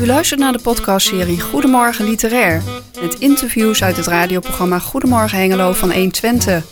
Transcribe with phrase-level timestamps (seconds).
[0.00, 2.62] U luistert naar de podcastserie Goedemorgen Literair.
[3.00, 6.64] Met interviews uit het radioprogramma Goedemorgen Hengelo van 120.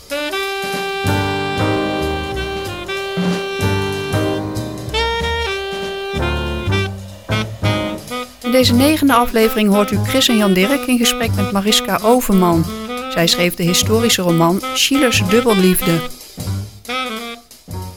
[8.43, 12.65] In deze negende aflevering hoort u Chris en Jan Dirk in gesprek met Mariska Overman.
[13.09, 15.99] Zij schreef de historische roman Schillers Dubbelliefde.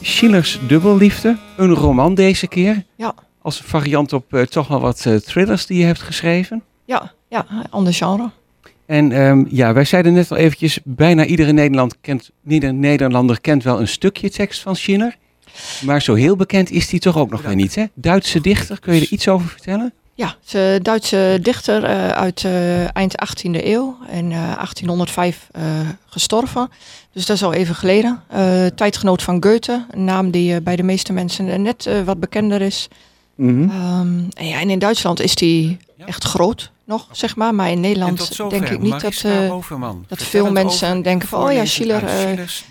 [0.01, 2.85] Schillers Dubbelliefde, een roman deze keer.
[2.95, 3.15] Ja.
[3.49, 6.63] Als variant op uh, toch wel wat uh, thrillers die je hebt geschreven.
[6.85, 8.29] Ja, ja ander genre.
[8.85, 13.63] En um, ja, wij zeiden net al eventjes, bijna iedere Nederland kent, ieder Nederlander kent
[13.63, 15.15] wel een stukje tekst van Schiller.
[15.85, 17.85] Maar zo heel bekend is die toch ook nog weer niet, hè?
[17.93, 19.93] Duitse dichter, kun je er iets over vertellen?
[20.13, 25.47] Ja, de Duitse dichter uh, uit uh, eind 18e eeuw en uh, 1805
[26.05, 26.69] gestorven.
[27.13, 28.21] Dus dat is al even geleden.
[28.75, 32.87] tijdgenoot van Goethe, een naam die bij de meeste mensen net wat bekender is.
[33.39, 33.99] Mm -hmm.
[33.99, 36.05] um, en, ja, en in Duitsland is die ja.
[36.05, 37.55] echt groot nog, zeg maar.
[37.55, 39.25] Maar in Nederland denk ik niet dat,
[40.07, 41.43] dat veel mensen denken van...
[41.43, 42.03] oh ja, Schiller,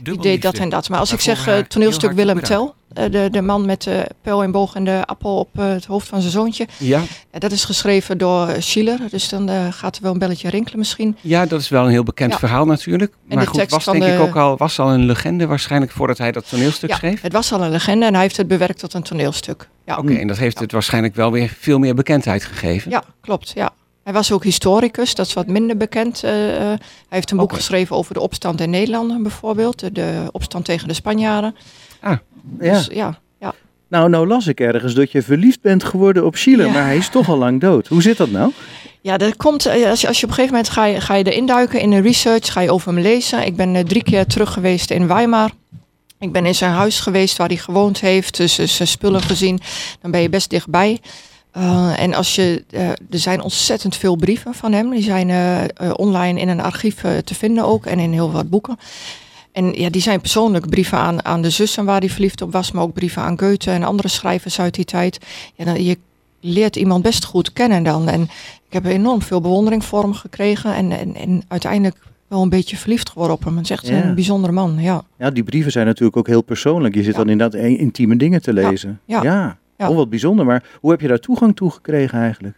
[0.03, 0.89] die deed dat en dat.
[0.89, 2.73] Maar als ik zeg toneelstuk Willem Tell...
[3.11, 6.21] De, de man met de pijl en boog en de appel op het hoofd van
[6.21, 6.67] zijn zoontje.
[6.79, 7.03] Ja.
[7.33, 8.99] ja dat is geschreven door Schiller.
[9.11, 11.17] Dus dan gaat er wel een belletje rinkelen misschien.
[11.21, 12.39] Ja, dat is wel een heel bekend ja.
[12.39, 13.13] verhaal natuurlijk.
[13.29, 14.13] En maar goed, was denk de...
[14.13, 17.21] ik ook al, was al een legende waarschijnlijk voordat hij dat toneelstuk ja, schreef?
[17.21, 19.69] het was al een legende en hij heeft het bewerkt tot een toneelstuk.
[19.85, 19.97] Ja.
[19.97, 22.91] Oké, okay, en dat heeft het waarschijnlijk wel weer veel meer bekendheid gegeven.
[22.91, 23.53] Ja, klopt.
[23.55, 23.73] Ja.
[24.03, 26.25] Hij was ook historicus, dat is wat minder bekend.
[26.25, 27.59] Uh, hij heeft een boek okay.
[27.59, 29.79] geschreven over de opstand in Nederland bijvoorbeeld.
[29.79, 31.57] De, de opstand tegen de Spanjaarden.
[32.01, 32.17] Ah,
[32.61, 32.73] ja.
[32.73, 33.55] Dus, ja, ja.
[33.89, 36.73] Nou, nou las ik ergens dat je verliefd bent geworden op Schiller, ja.
[36.73, 37.87] maar hij is toch al lang dood.
[37.87, 38.53] Hoe zit dat nou?
[39.01, 41.25] Ja, dat komt, als je, als je op een gegeven moment ga je, ga je
[41.25, 43.47] erin duiken in de research, ga je over hem lezen.
[43.47, 45.51] Ik ben uh, drie keer terug geweest in Weimar.
[46.19, 49.61] Ik ben in zijn huis geweest waar hij gewoond heeft, dus zijn spullen gezien.
[50.01, 51.01] Dan ben je best dichtbij.
[51.57, 54.91] Uh, en als je, uh, er zijn ontzettend veel brieven van hem.
[54.91, 58.78] Die zijn uh, online in een archief te vinden ook en in heel wat boeken.
[59.59, 62.73] En ja, die zijn persoonlijk brieven aan, aan de zussen waar hij verliefd op was,
[62.73, 65.19] maar ook brieven aan Goethe en andere schrijvers uit die tijd.
[65.55, 65.99] Ja, dan, je
[66.41, 68.09] leert iemand best goed kennen dan.
[68.09, 68.23] En
[68.67, 71.97] ik heb enorm veel bewondering voor hem gekregen en, en, en uiteindelijk
[72.29, 73.57] wel een beetje verliefd geworden op hem.
[73.57, 74.05] Het is echt ja.
[74.05, 75.05] een bijzondere man, ja.
[75.19, 76.95] Ja, die brieven zijn natuurlijk ook heel persoonlijk.
[76.95, 77.19] Je zit ja.
[77.19, 79.01] dan inderdaad intieme dingen te lezen.
[79.05, 79.23] Ja.
[79.23, 79.59] ja.
[79.78, 79.89] Ja.
[79.89, 80.44] Oh, wat bijzonder.
[80.44, 82.56] Maar hoe heb je daar toegang toe gekregen eigenlijk?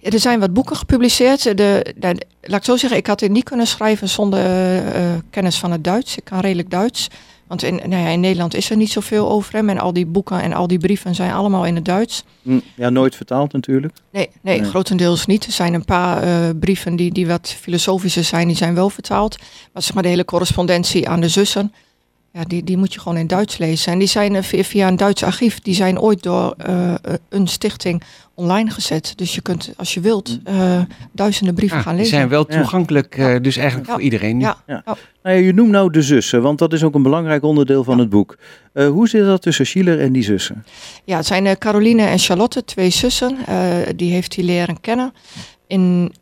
[0.00, 1.42] Ja, er zijn wat boeken gepubliceerd.
[1.42, 4.44] De, de, laat ik zo zeggen, ik had dit niet kunnen schrijven zonder
[4.84, 6.16] uh, kennis van het Duits.
[6.16, 7.08] Ik kan redelijk Duits.
[7.46, 9.68] Want in, nou ja, in Nederland is er niet zoveel over hem.
[9.68, 12.24] En al die boeken en al die brieven zijn allemaal in het Duits.
[12.74, 13.94] Ja, nooit vertaald natuurlijk.
[14.10, 14.68] Nee, nee, nee.
[14.68, 15.46] grotendeels niet.
[15.46, 19.38] Er zijn een paar uh, brieven die, die wat filosofischer zijn, die zijn wel vertaald.
[19.72, 21.72] Maar zeg maar de hele correspondentie aan de zussen...
[22.32, 23.92] Ja, die, die moet je gewoon in Duits lezen.
[23.92, 26.94] En die zijn via een Duits archief, die zijn ooit door uh,
[27.28, 28.02] een stichting
[28.34, 29.12] online gezet.
[29.16, 30.80] Dus je kunt, als je wilt, uh,
[31.12, 32.10] duizenden brieven ah, gaan lezen.
[32.10, 33.34] Die zijn wel toegankelijk, ja.
[33.34, 33.92] uh, dus eigenlijk ja.
[33.92, 34.40] voor iedereen.
[34.40, 34.56] Ja.
[34.66, 34.82] ja.
[35.22, 38.08] Nou je noemt nou de zussen, want dat is ook een belangrijk onderdeel van het
[38.08, 38.38] boek.
[38.72, 40.64] hoe zit dat tussen Schiller en die zussen?
[41.04, 43.36] Ja, het zijn Caroline en Charlotte, twee zussen.
[43.96, 45.12] die heeft hij leren kennen.
[45.66, 46.12] In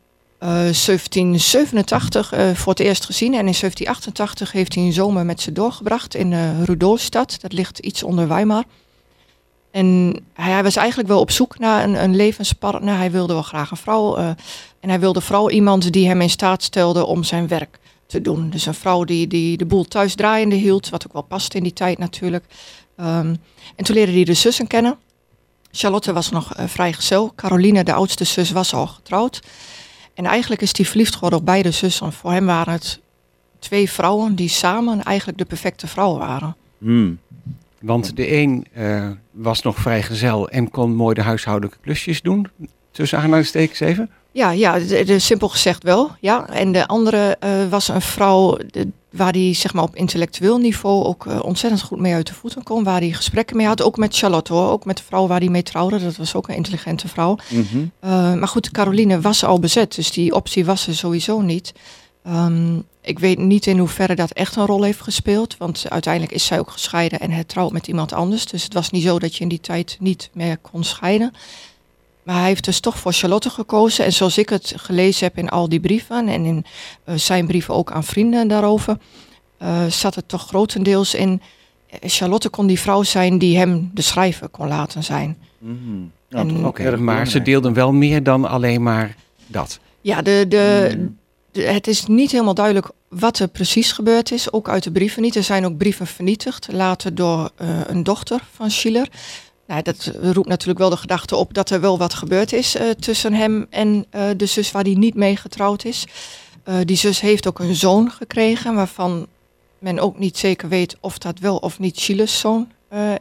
[0.42, 3.32] uh, 1787 uh, voor het eerst gezien.
[3.32, 7.40] En in 1788 heeft hij een zomer met ze doorgebracht in uh.
[7.40, 8.64] Dat ligt iets onder Weimar.
[9.70, 12.96] En hij, was eigenlijk wel op zoek naar een, een levenspartner.
[12.96, 14.16] Hij wilde wel graag een vrouw.
[14.80, 18.50] En hij wilde vooral iemand die hem in staat stelde om zijn werk te doen.
[18.50, 20.88] Dus een vrouw die, die de boel thuis draaiende hield.
[20.88, 22.44] Wat ook wel past in die tijd natuurlijk.
[23.00, 23.36] Um,
[23.76, 24.98] en toen leerde hij de zussen kennen.
[25.70, 27.32] Charlotte was nog vrijgezel.
[27.36, 29.40] Caroline, de oudste zus, was al getrouwd.
[30.18, 32.12] En eigenlijk is hij verliefd geworden op beide zussen.
[32.12, 33.00] Voor hem waren het
[33.58, 36.56] twee vrouwen die samen eigenlijk de perfecte vrouw waren.
[36.78, 37.18] Hmm.
[37.80, 42.46] Want de een uh, was nog vrijgezel en kon mooi de huishoudelijke klusjes doen.
[42.90, 44.10] Tussen aanhalingstekens even.
[44.32, 46.10] Ja, ja de, de, simpel gezegd wel.
[46.20, 46.48] Ja.
[46.48, 51.04] En de andere uh, was een vrouw de, waar hij zeg maar, op intellectueel niveau
[51.04, 52.84] ook uh, ontzettend goed mee uit de voeten kon.
[52.84, 53.82] Waar hij gesprekken mee had.
[53.82, 54.70] Ook met Charlotte hoor.
[54.70, 55.98] Ook met de vrouw waar hij mee trouwde.
[55.98, 57.38] Dat was ook een intelligente vrouw.
[57.48, 57.90] Mm -hmm.
[58.04, 59.94] uh, maar goed, Caroline was al bezet.
[59.94, 61.72] Dus die optie was er sowieso niet.
[62.26, 65.56] Um, ik weet niet in hoeverre dat echt een rol heeft gespeeld.
[65.56, 68.46] Want uiteindelijk is zij ook gescheiden en hertrouwd met iemand anders.
[68.46, 71.32] Dus het was niet zo dat je in die tijd niet meer kon scheiden.
[72.28, 74.04] Maar hij heeft dus toch voor Charlotte gekozen.
[74.04, 76.64] En zoals ik het gelezen heb in al die brieven en in
[77.04, 78.98] uh, zijn brieven ook aan vrienden daarover,
[79.62, 81.42] uh, zat het toch grotendeels in.
[82.00, 85.36] Charlotte kon die vrouw zijn die hem de schrijver kon laten zijn.
[85.58, 86.10] Mm -hmm.
[86.28, 89.16] ja, Oké, okay, maar ze deelden wel meer dan alleen maar
[89.46, 89.78] dat.
[90.00, 91.08] Ja, de, de,
[91.52, 94.52] de, het is niet helemaal duidelijk wat er precies gebeurd is.
[94.52, 95.36] Ook uit de brieven niet.
[95.36, 99.08] Er zijn ook brieven vernietigd, later door uh, een dochter van Schiller.
[99.68, 102.90] Nou, dat roept natuurlijk wel de gedachte op dat er wel wat gebeurd is eh,
[102.90, 106.06] tussen hem en eh, de zus waar hij niet mee getrouwd is.
[106.64, 109.26] Eh, die zus heeft ook een zoon gekregen, waarvan
[109.78, 112.68] men ook niet zeker weet of dat wel of niet Chiles zoon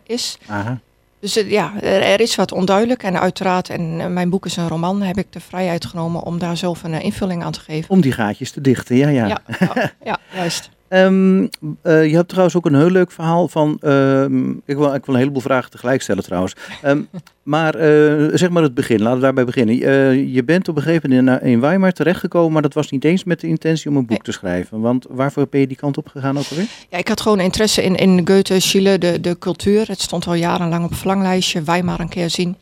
[0.04, 0.38] is.
[0.48, 0.80] Aha.
[1.20, 3.04] Dus ja, er, er is wat onduidelijk.
[3.04, 6.58] En uiteraard, en mijn boek is een roman, heb ik de vrijheid genomen om daar
[6.58, 7.90] zelf een invulling aan te geven.
[7.90, 9.28] Om die gaatjes te dichten, ja, ja.
[9.28, 10.70] Ja, ja, ja, juist.
[10.88, 11.44] Ehm,
[11.82, 13.78] eh, je hebt trouwens ook een heel leuk verhaal van.
[13.82, 16.56] ehm, ik, wil, ik wil een heleboel vragen tegelijk stellen trouwens.
[16.82, 17.02] Ehm,
[17.44, 19.82] maar eh, zeg maar het begin, laten we daarbij beginnen.
[19.82, 23.04] Eh, je bent op een gegeven moment in, in Weimar terechtgekomen, maar dat was niet
[23.04, 24.20] eens met de intentie om een boek Nee.
[24.22, 24.80] te schrijven.
[24.82, 26.68] Want waarvoor ben je die kant op gegaan ook alweer?
[26.90, 29.88] Ja, ik had gewoon interesse in, in Goethe, Chile, de, de cultuur.
[29.88, 31.62] Het stond al jarenlang op het verlanglijstje.
[31.64, 32.56] Weimar een keer zien.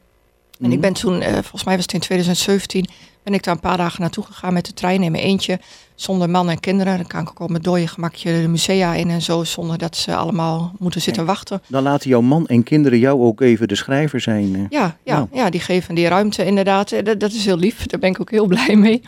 [0.60, 0.72] En Mhm.
[0.72, 2.86] ik ben toen, eh, volgens mij was het in 2017,
[3.24, 5.60] ben ik daar een paar dagen naartoe gegaan met de trein in mijn eentje.
[5.96, 6.98] Zonder man en kinderen.
[6.98, 9.44] Dan kan ik ook op mijn dode gemakje de musea in en zo.
[9.44, 11.62] Zonder dat ze allemaal moeten zitten wachten.
[11.68, 14.68] Dan laten jouw man en kinderen jou ook even de schrijver zijn.
[14.70, 15.28] Ja, ja, Nou.
[15.34, 16.92] ja, die geven die ruimte inderdaad.
[16.92, 17.86] Eh, Dat, dat is heel lief.
[17.86, 19.02] Daar ben ik ook heel blij mee.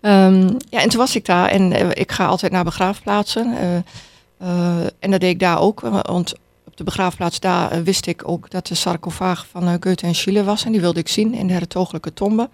[0.00, 3.54] Ehm, ja, en toen was ik daar en eh, ik ga altijd naar begraafplaatsen.
[5.00, 5.80] en dat deed ik daar ook.
[5.80, 6.34] Want
[6.74, 10.14] op de begraafplaats daar eh, wist ik ook dat de sarcofaag van eh, Goethe en
[10.14, 10.64] Schiele was.
[10.64, 12.48] En die wilde ik zien in de hertogelijke tombe.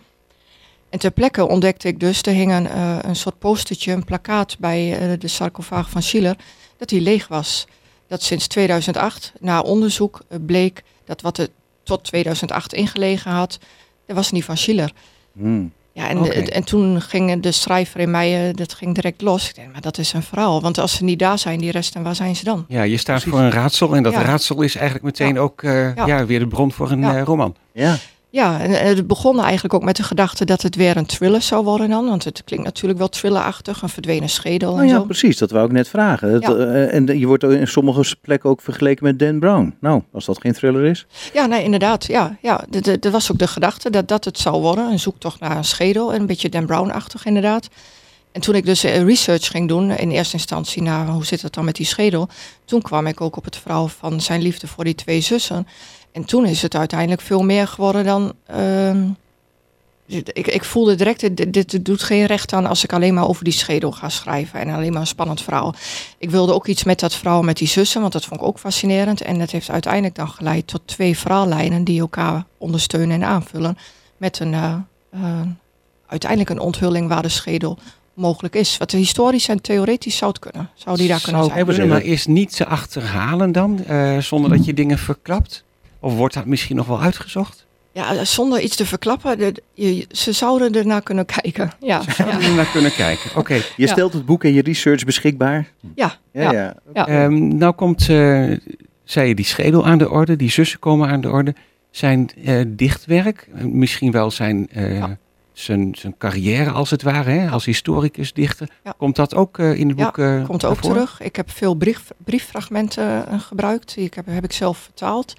[0.89, 4.57] En ter plekke ontdekte ik dus, er hing een, eh, een soort postertje, een plakkaat
[4.59, 6.37] bij de sarcofaag van Schiller,
[6.77, 7.67] dat die leeg was.
[8.07, 11.49] Dat sinds 2008, na onderzoek, bleek dat wat er
[11.83, 13.59] tot 2008 ingelegen had,
[14.07, 14.93] dat was niet van Schiller.
[15.33, 15.73] Hmm.
[15.93, 19.49] Ja, en, en, en toen ging de schrijver in mij, eh, dat ging direct los.
[19.49, 20.61] Ik denk, maar dat is een verhaal.
[20.61, 22.65] Want als ze niet daar zijn, die resten, waar zijn ze dan?
[22.69, 23.31] Ja, je staat Precies.
[23.33, 24.23] voor een raadsel en dat Ja.
[24.23, 26.07] raadsel is eigenlijk meteen ook eh, ja.
[26.07, 26.27] Ja.
[26.27, 27.17] weer de bron voor een Ja.
[27.17, 27.55] eh, roman.
[27.73, 27.97] Ja,
[28.33, 31.65] Ja, en het begon eigenlijk ook met de gedachte dat het weer een thriller zou
[31.65, 32.07] worden dan.
[32.07, 35.05] Want het klinkt natuurlijk wel thrillerachtig, een verdwenen schedel nou en ja, zo.
[35.05, 35.39] precies.
[35.39, 36.41] Dat wou ik net vragen.
[36.41, 39.77] Eh, en je wordt in sommige plekken ook vergeleken met Dan Brown.
[39.81, 41.07] Nou, als dat geen thriller is.
[41.33, 42.07] Ja, nee, inderdaad.
[42.07, 42.65] Ja, ja.
[43.01, 44.91] Er was ook de gedachte dat dat het zou worden.
[44.91, 46.15] Een zoektocht naar een schedel.
[46.15, 47.69] Een beetje Dan Brown-achtig inderdaad.
[48.33, 51.55] En toen ik dus eh, research ging doen, in eerste instantie naar hoe zit het
[51.55, 52.29] dan met die schedel.
[52.65, 55.67] Toen kwam ik ook op het verhaal van zijn liefde voor die twee zussen.
[56.13, 58.33] En toen is het uiteindelijk veel meer geworden dan...
[58.47, 59.09] ehm,
[60.11, 63.45] ik, ik voelde direct, dit, dit doet geen recht aan als ik alleen maar over
[63.45, 64.61] die schedel ga schrijven.
[64.61, 65.75] En alleen maar een spannend verhaal.
[66.19, 68.59] Ik wilde ook iets met dat verhaal met die zussen, want dat vond ik ook
[68.59, 69.21] fascinerend.
[69.21, 73.79] En dat heeft uiteindelijk dan geleid tot twee verhaallijnen die elkaar ondersteunen en aanvullen.
[74.17, 74.75] Met een, eh,
[75.11, 75.41] eh,
[76.07, 77.79] uiteindelijk een onthulling waar de schedel
[78.15, 78.77] mogelijk is.
[78.77, 80.71] Wat historisch en theoretisch zou het kunnen.
[80.75, 81.67] Zou die daar kunnen zijn.
[81.67, 85.65] kunnen, maar is niet te achterhalen dan, eh, zonder dat je dingen verklapt?
[86.01, 87.67] Of wordt dat misschien nog wel uitgezocht?
[87.93, 89.39] Ja, zonder iets te verklappen.
[89.39, 91.71] de- je- ze zouden ernaar kunnen kijken.
[91.81, 93.31] Ja, Zouden ja, we er naar kunnen kijken?
[93.41, 93.55] Oké.
[93.55, 93.87] Je Ja.
[93.87, 95.69] stelt het boek en je research beschikbaar.
[95.95, 96.53] ja, Ja, ja.
[96.53, 96.77] ja.
[96.95, 97.07] ja.
[97.07, 98.51] Ehm, nou komt, eh,
[99.05, 101.55] zei je, die schedel aan de orde, die zussen komen aan de orde.
[101.91, 105.17] Zijn eh, dichtwerk, eh, misschien wel zijn, eh, Ja.
[105.53, 108.69] zijn, zijn carrière als het ware, hè, als historicus, dichter.
[108.85, 108.95] Ja.
[108.97, 111.21] Komt dat ook eh, in het Ja, boek eh, Komt ook terug.
[111.21, 113.95] Ik heb veel brief, brieffragmenten eh, gebruikt.
[113.95, 115.35] Die ik heb, heb ik zelf vertaald.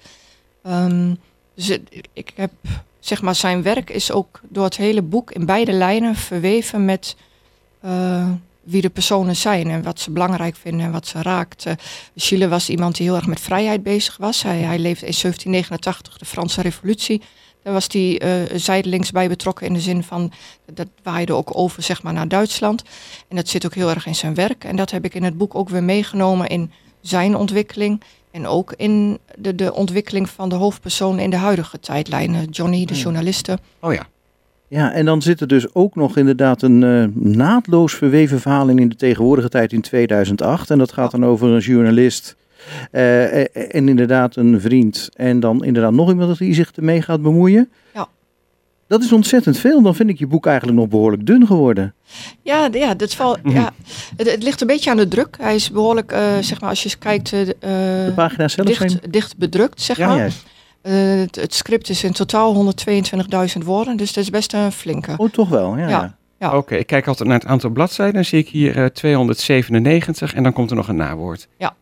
[0.62, 1.14] Ehm,
[1.54, 1.78] dus
[2.12, 2.52] ik heb,
[3.00, 7.16] zeg maar, zijn werk is ook door het hele boek in beide lijnen verweven met
[7.80, 8.30] eh,
[8.62, 11.66] wie de personen zijn en wat ze belangrijk vinden en wat ze raakt.
[11.66, 11.72] Uh,
[12.16, 14.42] Schiele was iemand die heel erg met vrijheid bezig was.
[14.42, 17.22] Hij, hij leefde in 1789, de Franse Revolutie.
[17.62, 20.32] Daar was hij eh, zijdelings bij betrokken in de zin van
[20.74, 22.82] dat waaide ook over zeg maar, naar Duitsland.
[23.28, 24.64] En dat zit ook heel erg in zijn werk.
[24.64, 28.02] En dat heb ik in het boek ook weer meegenomen in zijn ontwikkeling.
[28.32, 32.34] En ook in de, de ontwikkeling van de hoofdpersoon in de huidige tijdlijn.
[32.34, 33.00] Eh, Johnny, de Ja.
[33.00, 33.58] journaliste.
[33.80, 34.06] Oh ja.
[34.68, 38.78] Ja, en dan zit er dus ook nog inderdaad een eh, naadloos verweven verhaal in
[38.78, 40.70] in de tegenwoordige tijd in 2008.
[40.70, 42.36] En dat gaat dan over een journalist
[42.90, 45.08] eh, eh, en inderdaad een vriend.
[45.14, 47.70] En dan inderdaad nog iemand die zich ermee gaat bemoeien.
[47.94, 48.08] Ja.
[48.92, 49.82] Dat is ontzettend veel.
[49.82, 51.94] Dan vind ik je boek eigenlijk nog behoorlijk dun geworden.
[52.42, 53.54] Ja, ja, dat valt, Mhm.
[53.56, 53.72] ja
[54.16, 55.36] het, het ligt een beetje aan de druk.
[55.40, 58.88] Hij is behoorlijk, eh, zeg maar, als je kijkt, eh, De pagina's zelf zijn...
[58.88, 60.16] dicht, dicht bedrukt, zeg Ja, maar.
[60.16, 60.42] juist.
[60.82, 65.14] Eh, het, het script is in totaal 122.000 woorden, dus dat is best een flinke.
[65.16, 65.76] Oh, toch wel.
[65.78, 66.56] Ja, Ja.
[66.56, 68.14] Oké, ik kijk altijd naar het aantal bladzijden.
[68.14, 71.48] Dan zie ik hier eh, 297 en dan komt er nog een nawoord.
[71.58, 71.74] ja.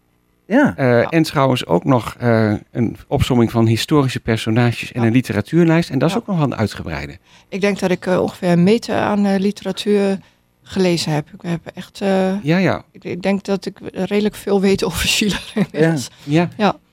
[0.50, 1.08] Eh, Ja.
[1.10, 5.06] En trouwens ook nog eh, een opsomming van historische personages en Ja.
[5.06, 5.90] een literatuurlijst.
[5.90, 6.20] En dat is Ja.
[6.20, 7.18] ook nog wel een uitgebreide.
[7.48, 10.18] Ik denk dat ik eh, ongeveer een meter aan eh, literatuur
[10.62, 11.28] gelezen heb.
[11.28, 12.84] Ik heb echt, eh, Ja, ja.
[12.92, 16.10] ik, ik denk dat ik redelijk veel weet over Schiller inmiddels.
[16.24, 16.48] ja.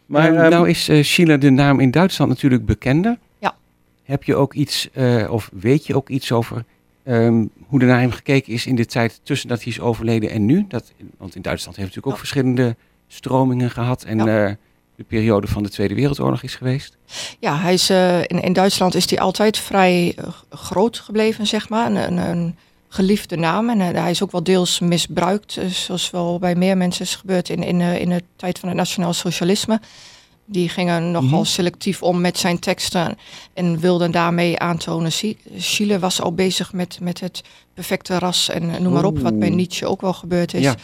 [0.06, 3.18] Maar Ehm, nou is eh Schiller de naam in Duitsland natuurlijk bekender.
[3.40, 3.56] Ja.
[4.04, 6.64] Heb je ook iets, eh, of weet je ook iets over
[7.04, 10.30] ehm, hoe er naar hem gekeken is in de tijd tussen dat hij is overleden
[10.30, 10.66] en nu?
[10.68, 12.28] Dat, want in Duitsland heeft natuurlijk ook Ja.
[12.30, 12.76] verschillende
[13.08, 14.04] stromingen gehad.
[14.04, 14.46] En Ja.
[14.48, 14.54] eh,
[14.96, 16.98] de periode van de Tweede Wereldoorlog is geweest.
[17.40, 21.70] Ja, hij is, uh, in, in Duitsland is hij altijd vrij uh, groot gebleven, zeg
[21.70, 21.92] maar.
[21.92, 22.56] Een, een,
[22.90, 23.70] geliefde naam.
[23.70, 27.64] En hij is ook wel deels misbruikt, zoals wel bij meer mensen is gebeurd in,
[27.64, 29.80] in, in de tijd van het nationaal socialisme.
[30.50, 31.46] Die gingen nogal -hmm.
[31.46, 33.18] selectief om met zijn teksten
[33.54, 35.12] en wilden daarmee aantonen.
[35.58, 39.50] Chile was al bezig met, met het perfecte ras en noem maar op, wat bij
[39.50, 40.64] Nietzsche ook wel gebeurd is.
[40.64, 40.76] Ja.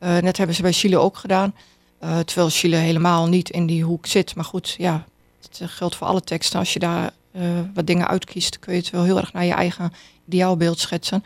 [0.00, 1.54] Uh, net hebben ze bij Chile ook gedaan.
[2.04, 4.34] Uh, terwijl Chile helemaal niet in die hoek zit.
[4.34, 5.04] Maar goed, ja,
[5.42, 6.58] het geldt voor alle teksten.
[6.58, 7.42] Als je daar uh,
[7.74, 9.92] wat dingen uitkiest, kun je het wel heel erg naar je eigen
[10.28, 11.24] ideaalbeeld schetsen.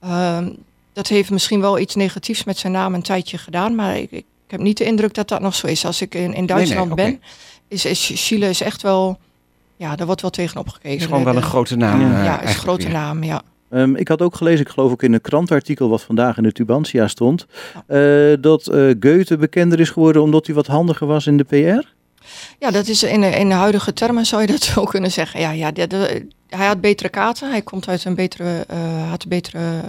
[0.00, 0.50] Ehm,
[0.92, 4.24] dat heeft misschien wel iets negatiefs met zijn naam een tijdje gedaan, maar ik, ik
[4.50, 5.84] heb niet de indruk dat dat nog zo is.
[5.84, 7.20] Als ik in, in Duitsland nee, nee, okay.
[7.20, 7.28] ben,
[7.68, 9.18] is, is Chile is echt wel,
[9.76, 10.90] ja, daar wordt wel tegenop gekeken.
[10.90, 12.00] Het is gewoon wel een grote naam.
[12.00, 12.92] Ja, ja is een grote weer.
[12.92, 13.42] naam, ja.
[13.70, 16.52] Um, ik had ook gelezen, ik geloof ook in een krantartikel wat vandaag in de
[16.52, 17.46] Tubantia stond,
[17.88, 21.86] uh, dat uh, Goethe bekender is geworden omdat hij wat handiger was in de PR.
[22.58, 25.40] Ja, dat is in de, in de huidige termen zou je dat zo kunnen zeggen.
[25.40, 27.50] Ja, ja de, de, hij had betere kaarten.
[27.50, 29.80] Hij komt uit een betere, uh, had een betere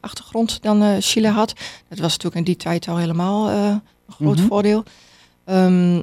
[0.00, 1.52] achtergrond dan Chile had.
[1.88, 3.50] Dat was natuurlijk in die tijd al helemaal
[4.08, 4.48] groot mm -hmm.
[4.48, 4.84] voordeel.
[5.44, 6.02] Um,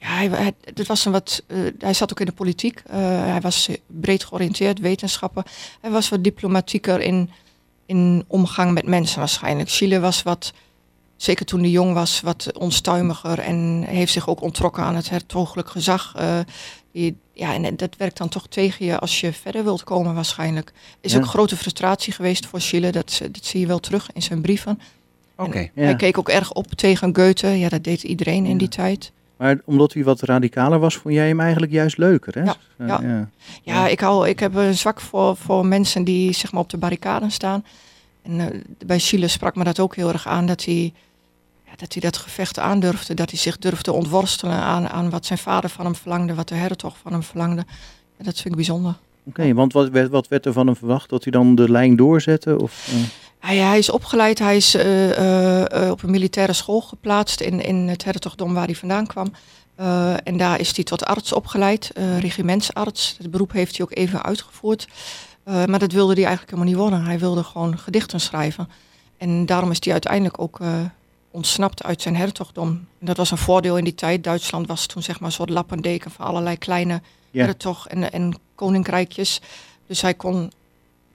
[0.00, 2.82] ja, hij, hij, het was een wat, uh, hij zat ook in de politiek.
[2.90, 2.94] Uh,
[3.24, 5.44] hij was breed georiënteerd, wetenschappen.
[5.80, 7.30] Hij was wat diplomatieker in,
[7.86, 9.70] in omgang met mensen waarschijnlijk.
[9.70, 10.52] Chile was wat,
[11.16, 13.38] zeker toen hij jong was, wat onstuimiger.
[13.38, 16.14] En heeft zich ook ontrokken aan het hertogelijk gezag.
[16.20, 16.38] Uh,
[16.92, 20.72] die, ja, en dat werkt dan toch tegen je als je verder wilt komen waarschijnlijk.
[21.00, 21.18] Is ja.
[21.18, 22.92] ook grote frustratie geweest voor Chile.
[22.92, 24.80] Dat, dat zie je wel terug in zijn brieven.
[25.40, 25.82] Okay, ja.
[25.82, 27.48] Hij keek ook erg op tegen Goethe.
[27.48, 29.12] Ja, dat deed iedereen in die tijd.
[29.36, 32.42] Maar omdat hij wat radicaler was, vond jij hem eigenlijk juist leuker, hè?
[32.42, 33.00] Ja, uh, ja.
[33.02, 33.28] ja.
[33.62, 36.76] ja ik, hou, ik heb een zwak voor, voor mensen die zeg maar, op de
[36.76, 37.64] barricaden staan.
[38.22, 38.46] En uh,
[38.86, 40.92] bij Chile sprak me dat ook heel erg aan, dat hij,
[41.66, 43.14] ja, dat hij dat gevecht aandurfde.
[43.14, 46.54] Dat hij zich durfde ontworstelen aan, aan wat zijn vader van hem verlangde, wat de
[46.54, 47.64] hertog van hem verlangde.
[48.16, 48.94] En dat vind ik bijzonder.
[49.24, 51.10] Oké, okay, want wat werd, wat werd er van hem verwacht?
[51.10, 52.60] Dat hij dan de lijn doorzette?
[52.60, 53.00] Of, uh...
[53.40, 57.88] Hij, hij, is opgeleid, hij is uh, uh, op een militaire school geplaatst in, in
[57.88, 59.32] het hertogdom waar hij vandaan kwam.
[59.80, 63.14] Uh, en daar is hij tot arts opgeleid, regimentsarts.
[63.18, 64.88] Het beroep heeft hij ook even uitgevoerd.
[65.44, 67.04] maar dat wilde hij eigenlijk helemaal niet worden.
[67.04, 68.68] Hij wilde gewoon gedichten schrijven.
[69.18, 70.58] En daarom is hij uiteindelijk ook
[71.30, 72.68] ontsnapt uit zijn hertogdom.
[72.68, 74.24] En dat was een voordeel in die tijd.
[74.24, 79.40] Duitsland was toen zeg maar een soort lappendeken van allerlei kleine hertog- en, en koninkrijkjes.
[79.86, 80.52] Dus hij kon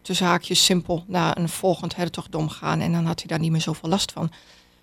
[0.05, 2.79] tussen haakjes simpel naar een volgend hertogdom gaan.
[2.79, 4.31] En dan had hij daar niet meer zoveel last van.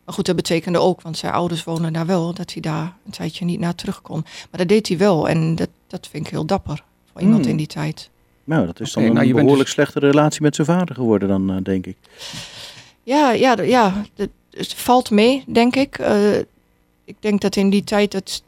[0.04, 3.10] Maar goed, dat betekende ook, want zijn ouders wonen daar wel, dat hij daar een
[3.10, 4.20] tijdje niet naar terug kon.
[4.22, 7.50] Maar dat deed hij wel en dat, dat vind ik heel dapper voor iemand Hmm.
[7.50, 8.10] in die tijd.
[8.44, 11.50] Nou, dat is dan een nou, behoorlijk dus- slechte relatie met zijn vader geworden dan,
[11.50, 11.96] eh, denk ik.
[13.02, 15.98] Ja, ja, ja het, het valt mee, denk ik.
[15.98, 16.38] Eh,
[17.04, 18.42] ik denk dat in die tijd het,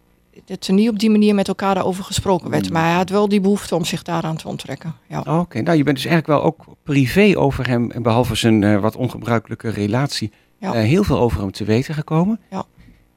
[0.44, 2.64] dat er niet op die manier met elkaar daarover gesproken werd.
[2.64, 2.72] Hmm.
[2.72, 4.94] Maar hij had wel die behoefte om zich daaraan te onttrekken.
[5.08, 5.20] Ja.
[5.20, 8.96] Oké, nou je bent dus eigenlijk wel ook privé over hem, behalve zijn eh, wat
[8.96, 10.74] ongebruikelijke relatie, Ja.
[10.74, 12.40] eh, heel veel over hem te weten gekomen.
[12.50, 12.64] Ja.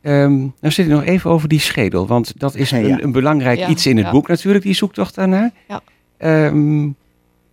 [0.02, 3.02] Ehm, nou zit ik nog even over die schedel, want dat is Ja, een, ja.
[3.02, 4.12] een belangrijk Ja, iets in het ja.
[4.12, 5.52] boek natuurlijk, die zoektocht daarnaar.
[5.68, 5.82] Ja.
[6.18, 6.90] Ehm,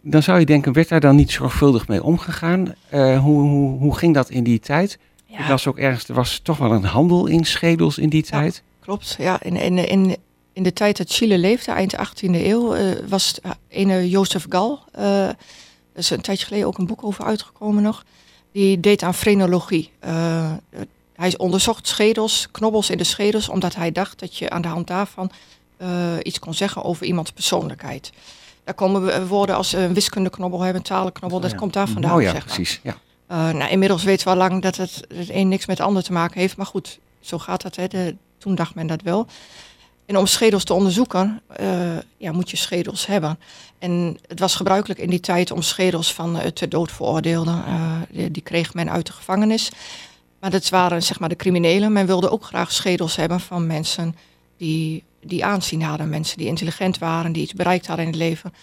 [0.02, 2.74] dan zou je denken, werd daar dan niet zorgvuldig mee omgegaan?
[2.88, 4.98] Eh, hoe, hoe, hoe ging dat in die tijd?
[5.28, 8.38] Ik las ook ergens, er was toch wel een handel in schedels in die Ja.
[8.38, 8.62] tijd.
[8.84, 9.14] Klopt.
[9.18, 10.16] Ja, in, in, in,
[10.52, 14.46] in de tijd dat Chile leefde, eind 18e eeuw, eh, was het, eh, ene Jozef
[14.48, 15.36] Gal, eh, er
[15.94, 18.04] is een tijdje geleden ook een boek over uitgekomen nog,
[18.52, 19.90] die deed aan frenologie.
[19.98, 20.56] Eh, eh,
[21.14, 24.86] hij onderzocht schedels, knobbels in de schedels, omdat hij dacht dat je aan de hand
[24.86, 25.30] daarvan
[25.76, 28.12] eh, iets kon zeggen over iemands persoonlijkheid.
[28.64, 31.58] Daar komen we- woorden als een wiskundeknobbel hebben, een talenknobbel, Oh dat ja.
[31.58, 32.14] komt daar vandaan.
[32.16, 32.54] oh ja, zeg maar.
[32.54, 32.80] precies.
[32.82, 32.96] Ja.
[33.30, 36.02] Uh, nou, inmiddels weten we al lang dat het, het een niks met het ander
[36.02, 36.56] te maken heeft.
[36.56, 37.76] Maar goed, zo gaat dat.
[37.76, 37.86] Hè.
[37.88, 39.26] De, toen dacht men dat wel.
[40.06, 43.38] En om schedels te onderzoeken, uh, ja, moet je schedels hebben.
[43.78, 47.64] En het was gebruikelijk in die tijd om schedels van uh, ter dood veroordeelden.
[47.68, 49.70] Uh, die, die kreeg men uit de gevangenis.
[50.40, 51.92] Maar dat waren zeg maar de criminelen.
[51.92, 54.16] Men wilde ook graag schedels hebben van mensen
[54.56, 56.08] die, die aanzien hadden.
[56.08, 58.54] Mensen die intelligent waren, die iets bereikt hadden in het leven.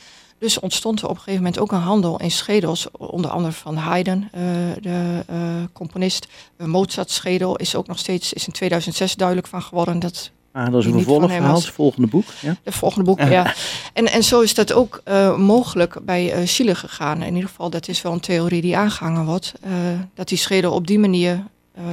[0.42, 3.76] Dus ontstond er op een gegeven moment ook een handel in schedels, onder andere van
[3.76, 4.42] Haydn, uh,
[4.82, 5.38] de uh,
[5.74, 6.28] componist.
[6.58, 10.72] Uh, Mozart's schedel is ook nog steeds, is in 2006 duidelijk van geworden dat Ah,
[10.72, 12.26] dat is een vervolgverhaal, het volgende boek.
[12.42, 12.56] Ja?
[12.64, 13.54] de volgende boek, ja.
[13.94, 17.22] En, en zo is dat ook uh, mogelijk bij uh, Chile gegaan.
[17.22, 19.54] In ieder geval, dat is wel een theorie die aangehangen wordt.
[19.66, 19.72] Uh,
[20.14, 21.44] dat die schedel op die manier
[21.78, 21.84] uh,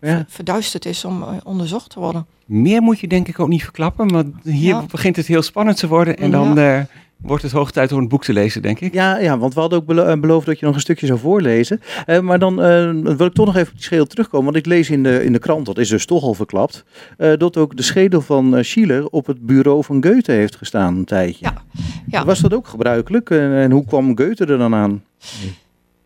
[0.00, 0.24] Ja.
[0.28, 2.26] verduisterd is om uh, onderzocht te worden.
[2.46, 4.82] Meer moet je denk ik ook niet verklappen, maar hier Ja.
[4.90, 6.16] begint het heel spannend te worden.
[6.16, 6.80] En dan, eh,
[7.16, 8.94] wordt het hoog tijd om een boek te lezen, denk ik.
[8.94, 11.18] Ja, ja want we hadden ook belo- eh, beloofd dat je nog een stukje zou
[11.18, 11.80] voorlezen.
[12.06, 14.44] Eh, maar dan eh, wil ik toch nog even op die schedel terugkomen.
[14.52, 16.84] Want ik lees in de, in de krant, dat is dus toch al verklapt,
[17.18, 20.96] eh, dat ook de schedel van eh, Schiller op het bureau van Goethe heeft gestaan
[20.96, 21.44] een tijdje.
[21.44, 21.62] Ja,
[22.06, 22.24] ja.
[22.24, 23.30] Was dat ook gebruikelijk?
[23.30, 25.02] En, en hoe kwam Goethe er dan aan?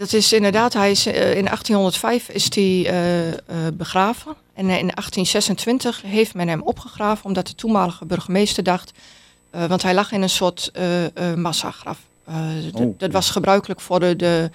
[0.01, 3.37] Dat is inderdaad, hij is, in 1805 is hij eh, eh,
[3.75, 4.35] begraven.
[4.55, 8.93] En in 1826 heeft men hem opgegraven omdat de toenmalige burgemeester dacht...
[9.51, 11.99] eh, want hij lag in een soort eh, eh, massagraf.
[12.27, 14.51] Oh, dat was gebruikelijk voor, de, de,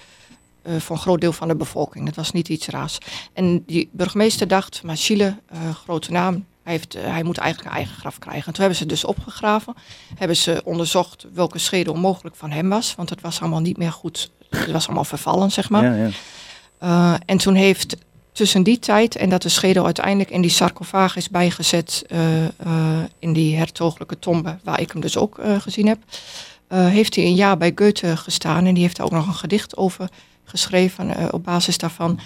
[0.77, 2.05] voor een groot deel van de bevolking.
[2.05, 2.97] Dat was niet iets raars.
[3.33, 5.37] En die burgemeester dacht, maar Chile,
[5.83, 6.45] grote naam...
[6.63, 8.45] Hij, heeft, hij moet eigenlijk een eigen graf krijgen.
[8.45, 9.75] En toen hebben ze dus opgegraven.
[10.15, 12.95] Hebben ze onderzocht welke schedel mogelijk van hem was.
[12.95, 14.31] Want het was allemaal niet meer goed.
[14.49, 15.83] Het was allemaal vervallen, zeg maar.
[15.83, 16.09] Ja, ja.
[16.83, 17.97] Uh, en toen heeft
[18.35, 22.49] tussen die tijd en dat de schedel uiteindelijk in die sarcofaag is bijgezet, uh, uh,
[23.19, 25.97] in die hertogelijke tombe, waar ik hem dus ook uh, gezien heb,
[26.69, 29.33] uh, heeft hij een jaar bij Goethe gestaan en die heeft daar ook nog een
[29.33, 30.09] gedicht over
[30.43, 32.19] geschreven uh, op basis daarvan.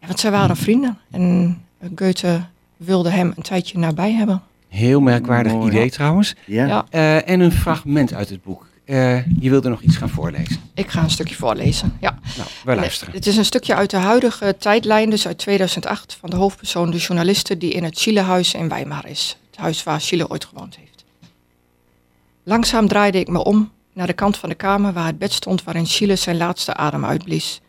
[0.00, 1.62] Ja, want zij waren vrienden en
[1.94, 2.40] Goethe
[2.76, 4.42] wilde hem een tijdje nabij hebben.
[4.68, 5.70] Heel merkwaardig Mooi.
[5.70, 6.34] idee trouwens.
[6.46, 6.66] Ja.
[6.66, 6.84] Ja.
[6.90, 8.66] Uh, en een fragment uit het boek.
[8.84, 10.60] Uh, je wilde nog iets gaan voorlezen.
[10.74, 12.18] Ik ga een stukje voorlezen, ja.
[12.36, 13.14] Nou, wij luisteren.
[13.14, 16.96] Het is een stukje uit de huidige tijdlijn, dus uit 2008, van de hoofdpersoon, de
[16.96, 19.38] journaliste die in het Chilehuis in Weimar is.
[19.50, 21.04] Het huis waar Chile ooit gewoond heeft.
[22.42, 25.62] Langzaam draaide ik me om naar de kant van de kamer waar het bed stond
[25.62, 27.60] waarin Chile zijn laatste adem uitblies.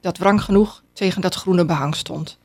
[0.00, 2.38] Dat wrang genoeg tegen dat groene behang stond.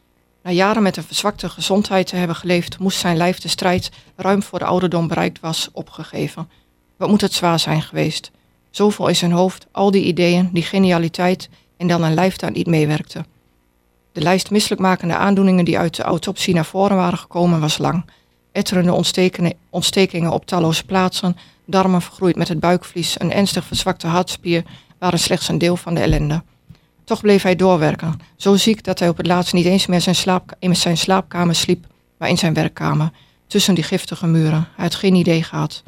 [0.43, 4.43] Na jaren met een verzwakte gezondheid te hebben geleefd, moest zijn lijf de strijd, ruim
[4.43, 6.49] voor de ouderdom bereikt was, opgegeven.
[6.97, 8.31] Wat moet het zwaar zijn geweest?
[8.69, 12.67] Zoveel in zijn hoofd, al die ideeën, die genialiteit en dan een lijf dat niet
[12.67, 13.25] meewerkte.
[14.11, 18.05] De lijst misselijkmakende aandoeningen die uit de autopsie naar voren waren gekomen was lang.
[18.51, 18.93] Etterende
[19.69, 24.63] ontstekingen op talloze plaatsen, darmen vergroeid met het buikvlies, een ernstig verzwakte hartspier
[24.99, 26.43] waren slechts een deel van de ellende.
[27.03, 30.41] Toch bleef hij doorwerken, zo ziek dat hij op het laatst niet eens meer zijn
[30.59, 31.85] in zijn slaapkamer sliep,
[32.17, 33.11] maar in zijn werkkamer,
[33.47, 34.67] tussen die giftige muren.
[34.75, 35.83] Hij had geen idee gehad.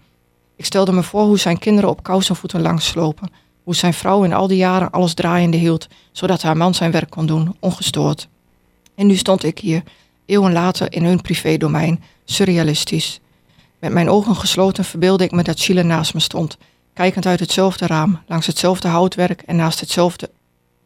[0.57, 3.31] Ik stelde me voor hoe zijn kinderen op kousenvoeten langs slopen,
[3.63, 7.09] hoe zijn vrouw in al die jaren alles draaiende hield, zodat haar man zijn werk
[7.09, 8.27] kon doen, ongestoord.
[8.95, 9.83] En nu stond ik hier,
[10.25, 13.19] eeuwen later in hun privédomein, surrealistisch.
[13.79, 16.57] Met mijn ogen gesloten verbeelde ik me dat Chile naast me stond,
[16.93, 20.29] kijkend uit hetzelfde raam, langs hetzelfde houtwerk en naast, hetzelfde,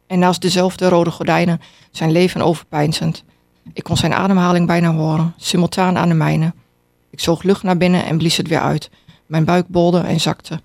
[0.06, 3.24] en naast dezelfde rode gordijnen, zijn leven overpeinzend.
[3.72, 6.52] Ik kon zijn ademhaling bijna horen, simultaan aan de mijne.
[7.10, 8.90] Ik zoog lucht naar binnen en blies het weer uit.
[9.32, 10.60] Mijn buik bolde en zakte.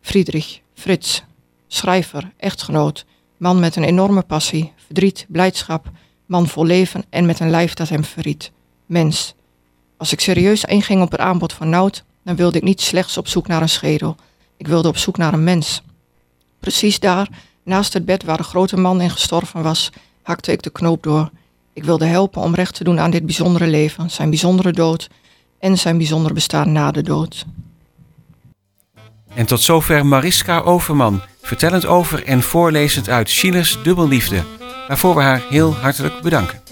[0.00, 1.24] Friedrich, Frits,
[1.66, 3.04] schrijver, echtgenoot,
[3.36, 5.90] man met een enorme passie, verdriet, blijdschap,
[6.26, 8.52] man vol leven en met een lijf dat hem verriet.
[8.86, 9.34] Mens.
[9.96, 13.28] Als ik serieus inging op het aanbod van Nout, dan wilde ik niet slechts op
[13.28, 14.16] zoek naar een schedel.
[14.56, 15.82] Ik wilde op zoek naar een mens.
[16.60, 17.28] Precies daar,
[17.62, 19.90] naast het bed waar de grote man in gestorven was,
[20.22, 21.30] hakte ik de knoop door.
[21.72, 25.08] Ik wilde helpen om recht te doen aan dit bijzondere leven, zijn bijzondere dood
[25.58, 27.46] en zijn bijzondere bestaan na de dood.
[29.36, 34.42] En tot zover Mariska Overman, vertellend over en voorlezend uit Schillers Dubbelliefde,
[34.88, 36.62] waarvoor we haar heel hartelijk bedanken.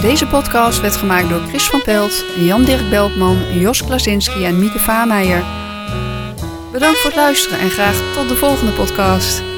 [0.00, 5.44] Deze podcast werd gemaakt door Chris van Pelt, Jan-Dirk Beltman, Jos Klasinski en Mieke Vaameijer.
[6.72, 9.49] Bedankt voor het luisteren en graag tot de volgende podcast.